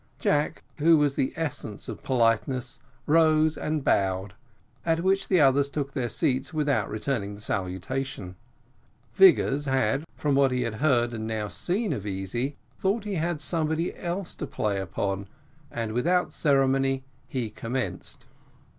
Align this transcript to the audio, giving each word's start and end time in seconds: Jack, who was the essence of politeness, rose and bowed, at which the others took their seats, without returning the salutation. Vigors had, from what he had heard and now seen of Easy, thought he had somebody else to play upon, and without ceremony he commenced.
Jack, 0.17 0.63
who 0.79 0.97
was 0.97 1.15
the 1.15 1.31
essence 1.35 1.87
of 1.87 2.01
politeness, 2.01 2.79
rose 3.05 3.55
and 3.55 3.83
bowed, 3.83 4.33
at 4.83 5.01
which 5.03 5.27
the 5.27 5.39
others 5.39 5.69
took 5.69 5.91
their 5.93 6.09
seats, 6.09 6.51
without 6.51 6.89
returning 6.89 7.35
the 7.35 7.39
salutation. 7.39 8.35
Vigors 9.13 9.65
had, 9.65 10.03
from 10.15 10.33
what 10.33 10.49
he 10.49 10.63
had 10.63 10.77
heard 10.77 11.13
and 11.13 11.27
now 11.27 11.47
seen 11.47 11.93
of 11.93 12.07
Easy, 12.07 12.57
thought 12.79 13.03
he 13.03 13.13
had 13.21 13.39
somebody 13.39 13.95
else 13.95 14.33
to 14.33 14.47
play 14.47 14.79
upon, 14.79 15.27
and 15.69 15.93
without 15.93 16.33
ceremony 16.33 17.03
he 17.27 17.51
commenced. 17.51 18.25